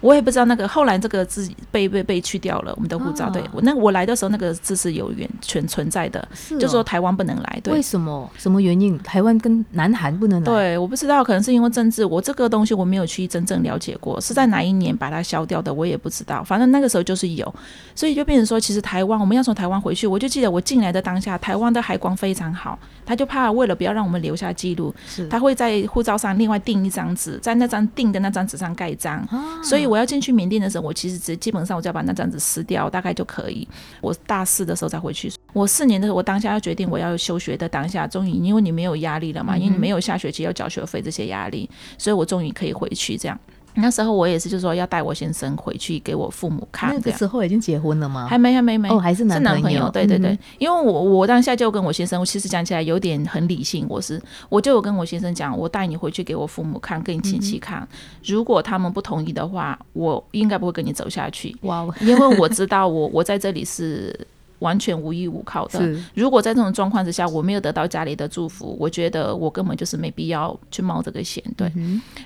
[0.00, 3.30] 我也不知道那个后来这个字被被被去掉了，我们的护照。
[3.30, 6.26] 对，我那我来的时候那个字是有原全存在的，
[6.58, 7.60] 就说台湾不能来。
[7.62, 8.30] 对，为什么？
[8.36, 8.98] 什么原因？
[9.00, 10.44] 台湾跟南韩不能来？
[10.44, 12.04] 对，我不知道，可能是因为政治。
[12.04, 16.42] 我这个东西我没有去真正了解过，是在哪一年把它消掉的，我也不知道。
[16.44, 17.54] 反正那个时候就是有，
[17.94, 24.94] 所以就变成说，其实台湾我们要从台湾回去，我就记得我进来的当下，台湾的海关非常好，他就怕为了不要让我们留下记录，
[25.30, 29.26] 他会在护照上另外订一张纸，在那张订的那张纸上盖章。
[29.62, 30.66] 所以我要进去缅甸的。
[30.68, 33.66] 时候，我其实只基本上我就要把那张纸撕掉，大概就可以。
[34.00, 35.32] 我大四的时候再回去。
[35.52, 43.38] 我四年的时候，我当下要决定我要休学的当下，终于因为你没有压力了嘛，因为你没有下学期要缴学费这些压力，所以我终于可以回去这样。
[43.76, 46.94] 那时候我也是，就说要带我先生回去给我父母看。
[46.94, 48.26] 那个时候已经结婚了吗？
[48.28, 48.88] 还没，还没，没。
[48.88, 49.88] 哦，还是男朋友。
[49.90, 53.86] 对对对，因为我我当下就跟我先生，我其实讲起来有点很理性。
[53.88, 57.86] 我是，我就有跟我先生讲，我带你回去给我父母看，跟你亲戚看。
[58.24, 61.56] 如果他们不同意的话，我应该不会跟你走下去。
[61.62, 64.18] 哇，因为我知道我我在这里是。
[64.60, 65.80] 完全无依无靠的。
[66.14, 71.42] 如果在这种状况之下，我没有得到家里的祝福，我觉得我根本就是没必要去冒这个险。
[71.56, 71.70] 对，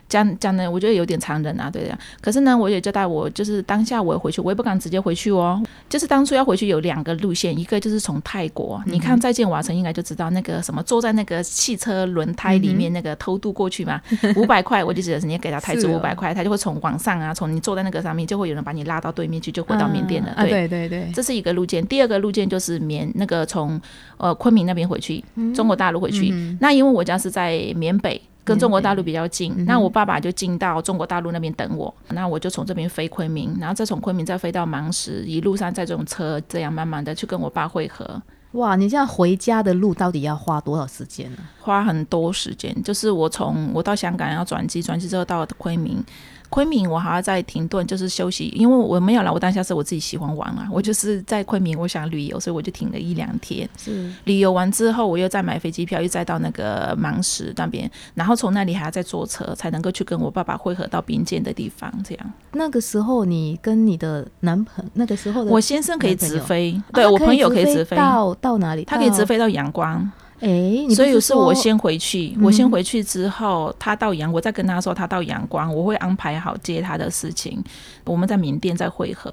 [0.08, 1.98] 讲讲的我觉得有点残忍啊，对呀。
[2.20, 5.60] 可是呢，我也交代我就是当下我回去，我也不敢直接回去哦。
[5.88, 14.00] 就是当初要回去有两个路线，一个就是从泰国，你看再见瓦城应该就知道那个什么坐在那个汽车轮胎里面那个偷渡过去嘛，
[14.36, 20.32] 五百块我就觉得是你给他台币五百块，他就会从网上啊，从你坐在那个上面就会有人把你拉到对面去，就回到缅甸了。
[20.38, 21.84] 对对对，这是一个路线。
[21.86, 22.19] 第二个。
[22.20, 23.80] 路线就是缅那个从
[24.16, 26.30] 呃昆明那边回去，中国大陆回去。
[26.60, 31.92] 那因为我家是在缅北，跟中国大陆比较近，那我爸爸就进到中国大陆那边等我。
[32.10, 38.22] 那我就从这边飞昆明，然后再从昆明再飞到芒市，一路上在这种车这样慢慢的去跟我爸会合。
[38.52, 41.38] 哇，你这样回家的路到底要花多少时间呢？
[41.60, 46.02] 花很多时间，就是我从我到香港要转机，转机之后到昆明。
[46.50, 53.68] 昆明我还要再停顿，就是休息，因为我没有来，我当下是我自己喜欢玩啊，我就是在昆明，我想旅游，所以我就停了一两天。
[53.78, 61.88] 是旅游完之后，我又再买飞机票，又再到那个芒石那边，然后从那里还要再坐车，才能够去跟我爸爸汇合到边界的地方。
[62.02, 68.84] 这样，那个时候你跟你的男朋那个时候的我先生可以直飞，对我朋友可以直飞到到哪里？
[68.84, 70.10] 他可以直飞到阳光。
[70.40, 77.62] 哎，所以是我先回去，我先回去之后，他到阳，我再跟他说他到阳光，我会安排好接他的事情，
[78.04, 79.30] 我们在缅甸再会合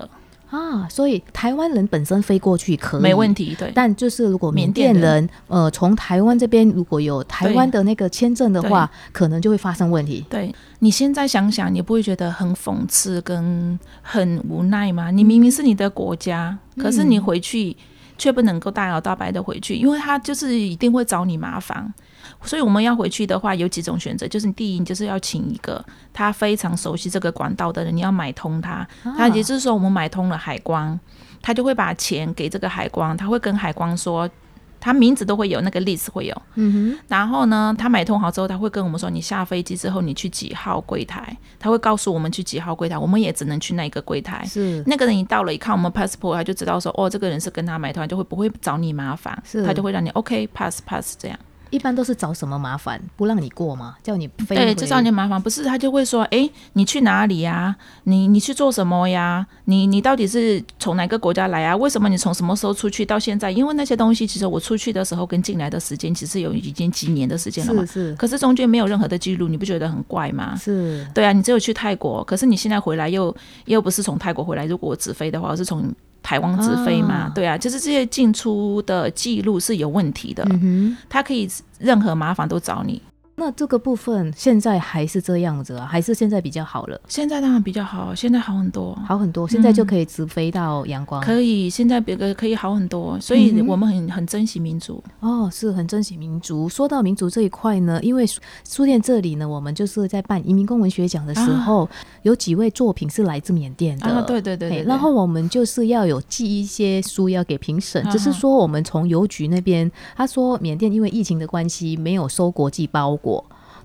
[0.49, 0.85] 啊。
[0.89, 3.71] 所以台湾人本身飞过去可以没问题，对。
[3.73, 10.25] 但就是如果缅甸人呃从台湾这边如果有台湾的那个签证的话，可能就会发生问题。
[10.29, 15.09] 对你现在想想，你不会觉得很讽刺跟很无奈吗？
[15.09, 17.77] 你明明是你的国家，可是你回去。
[18.17, 21.93] 却不能够大摇大摆的回去，因为他就是一定会找你麻烦，
[22.41, 30.99] 所以我们要回去的话，有几种选择，就是第一，你就是要请一个他非常熟悉这个管道的人，你要买通他，他也就是说，我们买通了海关，
[31.41, 34.29] 他就会把钱给这个海关，他会跟海关说。
[34.79, 36.41] 他名字都会有那个 list 会有。
[36.55, 44.45] 嗯哼，然后呢，他买通好之后，他会跟我们说，你下飞机之后你去几号柜台，他会告诉我们去几号柜台，我们也只能去那个柜台。
[44.45, 51.37] 是那个人一到了，一看我们 passport，他就知道说，哦，这个人是跟他买通，就会不会找你麻烦，是他就会让你 OK pass pass 这样。
[51.69, 53.95] 一般都是找什么麻烦，不让你过吗？
[54.03, 57.75] 叫你飞对，回这找你麻烦，不是他就会说，哎，你去哪里呀？
[58.03, 59.45] 你你去做什么呀？
[59.65, 61.75] 你你到底是从哪个国家来啊？
[61.75, 63.51] 为什么你从什么时候出去到现在？
[63.51, 67.91] 因为那些东西，其实我出去的时候跟进来的时间，其实有已经几年的时间了嘛是。
[68.11, 70.55] 是可是中间没有任何的记录，你不觉得很怪吗？
[70.55, 75.93] 是，对啊，你只有去泰国，可是你现在回来又又不是从泰国回来，如果我直飞的话，我是从
[76.27, 77.13] 台湾直飞嘛？
[77.13, 80.97] 啊对啊，就是这些进出的记录是有问题的，嗯。
[81.07, 83.01] 他可以任何麻烦都找你。
[83.39, 85.85] 那这个部分现在还是这样子啊？
[85.85, 88.97] 还是现在比较好了，现在当然比较好，现在好很多。
[89.05, 91.21] 好很多，现在就可以直飞到阳光。
[91.21, 95.03] 可以，现在别个可以好很多，所以我们很很珍惜民族。
[95.19, 96.67] 哦，是很珍惜民族。
[96.67, 101.87] 说到民族这一块呢，因为书书店这里呢，我们就是在办移民工文学奖的时候，
[102.23, 104.07] 有几位作品是来自缅甸的。
[104.07, 113.26] 啊，对对对对对然后我们就是要有寄一些书要给评审，啊只是说我们从邮局那边，他说缅甸因为疫情的关系没有收国际包裹，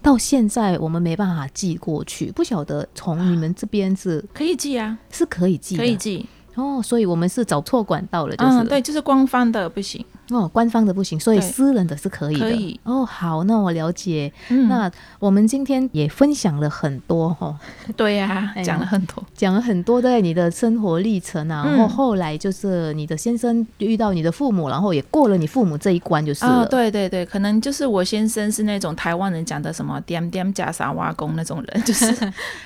[0.03, 6.27] 到现在我们没办法寄过去，不晓得从你们这边是可以寄啊，是可以寄，可以寄。
[6.55, 10.05] 哦，所以我们是找错管道了，就是、嗯，对，就是官方的不行。
[10.31, 12.41] 哦，官方的不行，所以私人的是可以的。
[12.41, 14.33] 可以哦，好，那我了解。
[14.49, 17.57] 嗯，那我们今天也分享了很多哈、 哦，
[17.97, 19.23] 对呀、讲了很多。
[19.35, 32.07] 讲了很多在你的生活历程啊，嗯然后后来就是你的先生遇到你的父母，然后也过了你父母这一关就是对对对，可能就是我先生是那种台湾人讲的什么点点加沙挖工那种人，就是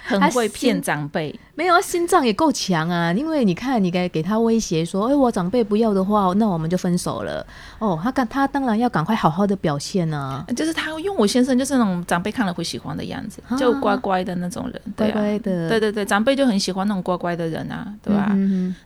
[0.04, 1.34] 很会骗长辈。
[1.56, 7.45] 没有啊，心脏也够强啊，因为你看，你给给他威胁说，哎，我长辈不要的话，那我们就分手了。
[7.78, 13.56] 哦，他赶他当然要赶快好好的表现啊，就是他，因为我先生就是那种长辈看了会喜欢的样子，啊。
[13.56, 18.34] 就乖乖的那种人，对乖啊，乖的，对对对，长辈就很喜欢那种乖乖的人啊，对吧、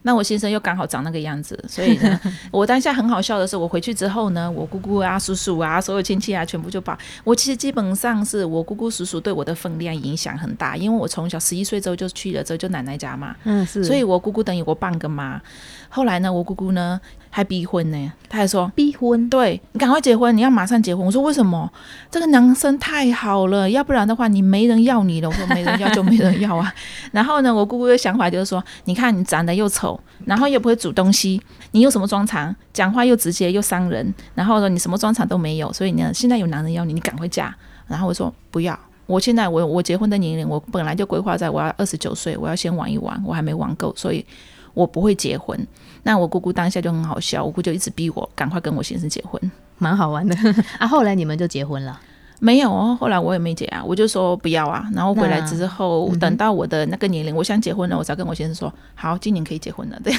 [0.03, 2.21] 那我先生又刚好长那个样子，所以呢，
[2.51, 15.41] 我当下很好笑的是，我回去之后呢，我姑姑啊、叔叔啊、所有亲戚啊，全部就把我其实基本上是我姑姑、叔叔对我的分量影响很大，因为我从小十一岁之后就去了之后就奶奶家嘛，嗯是，所以我姑姑等于我半个妈。
[15.89, 18.71] 后来呢，我姑姑呢还逼婚呢，他还说。
[18.75, 21.07] 逼婚对你赶快结婚，你要马上结婚。
[21.07, 21.71] 我说为什么？
[22.11, 25.29] 这个男生太好了，要不然的话你没人要你了。
[25.29, 26.73] 我说没人要就没人要啊。
[27.13, 31.41] 然后呢，我姑姑的想法就是说，你看你长得又丑，然后又不会煮东西，
[31.71, 32.55] 你有什么专长？
[32.73, 37.55] 讲话又直接又伤人，然后呢你什么专长都没有，所以呢现在有男人要你，你赶快嫁。
[37.87, 38.79] 然后我说不要。
[39.07, 44.25] 我现在我我结婚的年龄，我本来就规划在我要二十九岁，我要先玩一玩，我还没玩够，所以
[44.73, 45.59] 我不会结婚。
[46.03, 49.41] 那我姑姑当下就很好笑，我姑就一直逼我赶快跟我先生结婚。
[49.79, 50.37] 蛮好玩的
[50.79, 50.87] 啊。
[50.87, 51.99] 后来你们就结婚了，
[52.39, 54.87] 没有哦，后来我也没结啊，我就说不要啊。
[54.95, 59.99] 然后回来之后，嗯等到我的那个年龄，我想结婚了，我才跟我先生说，好，今年可以结婚了。
[60.05, 60.13] 对，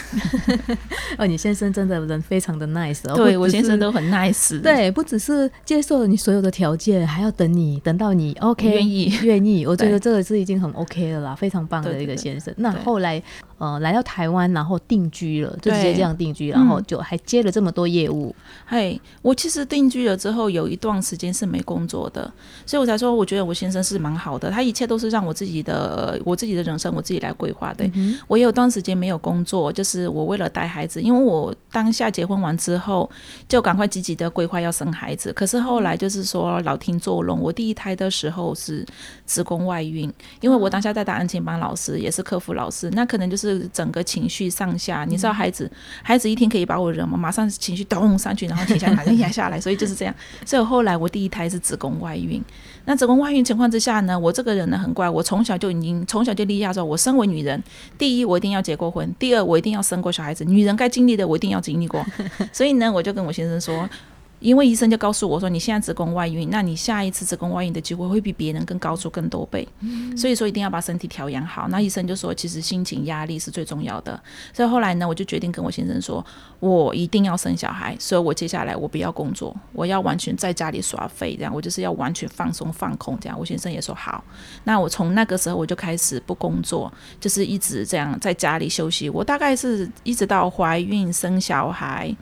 [1.17, 12.53] 哦，你先生真的人非常的 nice，哦、对我先生都很 nice，，对，不只是接受了你所有的条件，还要等你等到你 OK 愿意愿意，我觉得 这个是已经很 OK 了啦，非常棒的一个对对对先生。
[12.57, 13.21] 那后来
[13.61, 18.35] 呃来到台湾，然后定居了，就直接这样定居，然后嗯就还接了这么多业务。
[18.65, 22.21] 嘿，我其实定居了之后，有一段时间是没工作的，
[22.65, 27.85] 所以我才说，我觉得我先生是蛮好的，他一切都是让我自己的我自己的人生我自己来规划的。
[27.93, 33.07] 嗯我也有段时间没有工作，就是我为了带孩子，因为我当下结婚完之后，
[33.47, 35.31] 就赶快积极的规划要生孩子。
[35.33, 38.83] 可是后来就是说老天作弄，我第一胎的时候是
[39.25, 45.71] 子宫外孕，因为我当下在打安亲班老师，也是客服老师，那可能就是整个情绪上下，你知道孩子，
[46.03, 47.17] 孩子一天可以把我惹嘛？
[47.17, 50.13] 马上情绪咚上去，然后停下来，马上压下来，所以就是这样。
[50.45, 52.41] 所以后来我第一胎是子宫外孕。
[52.85, 57.61] 那子宫外孕情况之下呢，我这个人呢很怪，我从小就已经从小就立下说，我身为女人，
[57.97, 62.05] 第一我一定要结过婚，第二我一定要生过小孩子，女人该经历的我一定要经历过。
[62.51, 63.89] 所以呢，我就跟我先生说。
[64.41, 69.65] 因为医生就告诉我说，你现在子宫外孕，那你下一次子宫外孕的机会会比别人更高出更多倍，
[70.17, 71.67] 所以说一定要把身体调养好。
[71.69, 74.19] 那医生就说，其实心情压力是最重要的。
[74.51, 76.25] 所以后来呢，我就决定跟我先生说，
[76.59, 83.39] 我一定要生小孩，所以我接下来我不要工作，我要完全在家里耍废，这样我就是要完全放松放空，这样。
[83.39, 84.23] 我先生也说好。
[84.63, 89.07] 那我从那个时候我就开始不工作，就是一直这样在家里休息。
[89.07, 92.15] 我大概是一直到怀孕生小孩。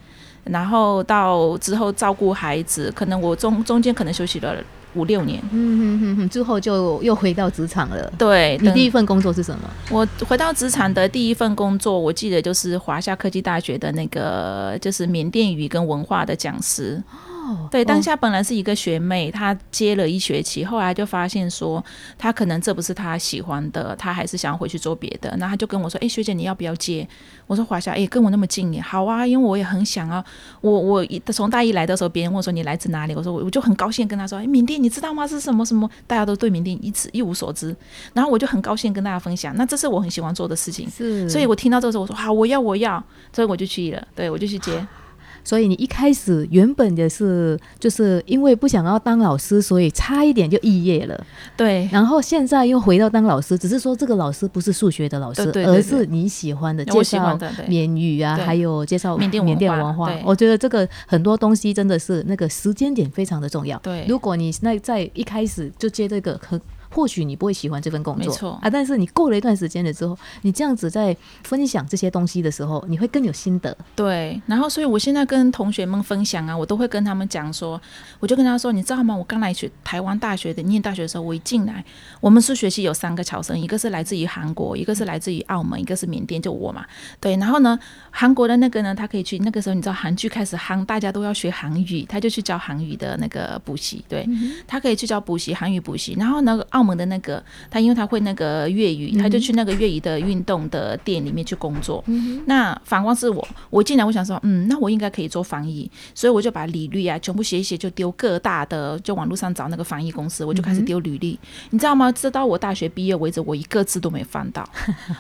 [0.52, 4.56] 然后到之后照顾孩子，可能我中中间可能休息了
[4.96, 5.40] 五六年。
[5.52, 8.12] 嗯哼哼哼，之后就又回到职场了。
[8.18, 9.70] 对，等你第一份工作是什么？
[9.92, 17.02] 我回到职场的第一份工作，我记得就是华夏科技大学的那个，就是缅甸语跟文化的讲师。
[17.72, 21.84] 对，当下本来是一个学妹，她接了一学期，后来就发现说，
[22.18, 25.36] 她可能这不是她喜欢的，她还是想要回去做别的。
[25.38, 27.08] 那她就跟我说：“哎，学姐，你要不要接？”
[27.48, 30.24] 我说：“华夏，哎，跟我那么近耶，好啊，因为我也很想啊。
[30.62, 35.26] 我我一从大一来的时候，别人问我说你来自哪里，我说我我就很高兴跟他说：哎，缅甸，你知道吗？
[35.28, 35.90] 是什么什么？
[36.06, 37.76] 大家都对缅甸一直一无所知。
[38.14, 40.90] 然后我就很高兴跟大家分享，那这是我很喜欢做的事情。
[40.90, 44.86] 是，所以我听到这个时候，我说好，我要我要，所以我就去了，对我就去接。”
[45.44, 51.26] 所以你一开始原本的是就是因为不想要当老师，所以差一点就肄业了。
[51.56, 57.38] 对，然后现在又回到当老师，只是说这个老师不是数学的老师，而是你喜欢的介绍
[57.68, 60.12] 缅语啊，还有介绍缅甸缅甸文化。
[60.24, 63.78] 我觉得这个很多东西真的是那个时间点非常的重要。
[63.80, 66.60] 对，如果你那在一开始就接这个可。
[66.90, 73.76] 或许你不会喜欢这份工作，没错啊，但是你过了一段时间了之后，你这样子在分享这些东西的时候，你会更有心得。
[73.96, 77.80] 对，然后所以我现在跟同学们分享啊，我都会跟他们讲说，
[78.20, 79.16] 我就跟他说，你知道吗？
[79.16, 81.84] 我刚来学台湾大学的念大学的时候，我一进来，
[82.20, 86.86] 我们数学系有三个侨生，一个是来自于韩国，一个是来自于澳门，一个是缅甸，就我嘛。
[87.20, 87.78] 对，然后呢，
[88.10, 94.28] 韩国的那个呢，他可以去那个时候，你知道韩剧开始夯，大家都要学韩语，他就去教韩语的那个补习，对
[94.68, 97.44] 他可以去教补习韩语补习，然后呢，澳门的那个。
[97.70, 102.04] 他因为他会那个粤语，他就去那个粤语的运动的店里面去工作。
[102.46, 111.40] 那反光是我，我进来我想说，嗯，那我应该可以做翻译，所以我就把履历啊全部写一写，就丢各大的就网络上找那个翻译公司，我就开始丢履历。
[111.70, 112.12] 你知道吗？
[112.12, 114.68] 直到我大学毕业为止，我一个字都没翻到。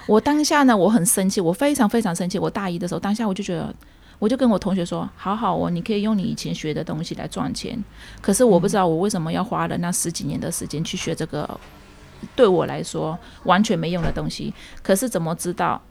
[0.08, 2.40] 我当下呢，我很生气，我非常非常生气。
[2.40, 3.74] 我大一的时候，当下我就觉得，
[4.20, 7.82] 我就跟我同学说，好好哦，你可以用你以前学的东西来赚钱。
[8.22, 11.60] 可是我不知道我为什么要花了那十几年的时间去学这个。
[12.36, 14.54] 对我来说完全没用的东西，
[14.84, 15.82] 可是怎么知道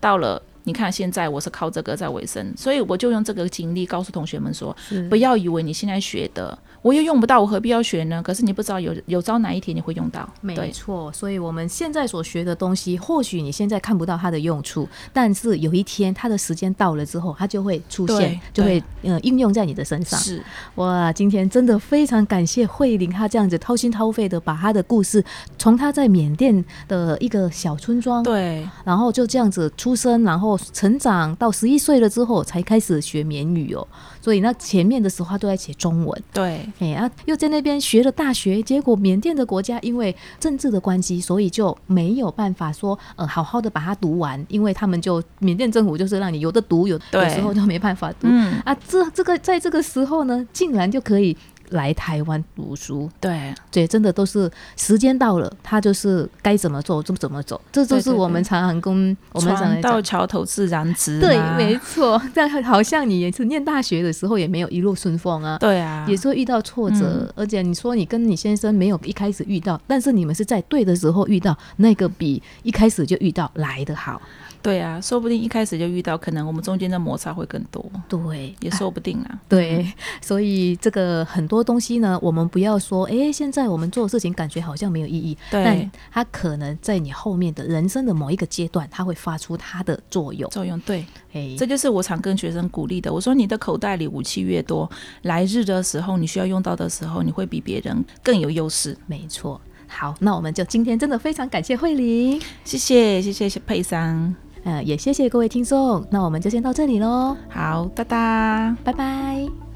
[0.00, 0.42] 到了？
[0.66, 4.74] 你看，现在我是靠这个在维生，所以我就用这个经历告诉同学们说：
[5.10, 8.22] 不要以为你现在学的我又用不到，我何必要学呢？
[8.22, 10.26] 可是你不知道有有朝哪一天你会用到。
[10.40, 20.18] 没错，所以我们现在所学的东西，或许你现在看不到它的用处，但是有一天它的时间到了之后，它就会出现，就会呃应用在你的身上。
[20.18, 20.42] 是
[20.76, 25.22] 哇，今天真的非常感谢慧玲，她这样子掏心掏肺的把她的故事，
[25.58, 30.53] 从她在缅甸的一个小村庄，对，然后就这样子出生，然后。
[30.58, 33.86] 成长到十一岁了之后，才开始学缅语哦。
[34.20, 36.22] 所以那前面的时候，他都在写中文。
[36.32, 48.26] 对，哎啊，又在那边学了大学，结果缅甸的国家因为政治的关系，所以就没有办法说呃好好的把它读完，因为他们就缅甸政府就是让你有的读，有有时候就没办法读。
[48.28, 51.36] 嗯啊，这这个在这个时候呢，竟然就可以。
[51.70, 62.20] 来台湾读书，对，对，真的都是时间到了，他就是该怎么做就怎么走，这就是我们常常跟我们讲到桥头自然直，对，没错。
[62.34, 74.20] 但好像你也是念大学的时候也没有一路顺风啊，对啊，也是会遇到挫折，而且你说你跟你先生没有一开始遇到，但是你们是在对的时候遇到，那个比一开始就遇到来的好。
[74.64, 77.84] 对啊，说不定一开始就遇到，可能我们中间的摩擦会更多。
[78.08, 79.38] 对，也说不定啊。
[79.46, 79.86] 对，
[80.22, 90.48] 所以这个很多东西呢，我们不要说，哎，现在我们做的事情感觉好像没有意义，但它可能在你后面的人生的某一个阶段，它会发出它的作用。
[90.48, 91.04] 作用对，
[91.34, 93.12] 哎，这就是我常跟学生鼓励的。
[93.12, 94.90] 我说，你的口袋里武器越多，
[95.24, 98.96] 来日的时候你需要用到的时候，你会比别人更有优势。
[99.06, 99.60] 没错。
[99.86, 104.34] 好，那我们就今天真的非常感谢慧玲，谢谢，谢谢佩桑。
[104.64, 107.36] 呃，也谢谢各位听众，那我们就先到这里喽。
[107.48, 109.73] 好，拜拜，拜拜。